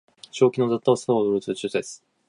[0.31, 1.81] 正気の沙汰とは思えませんね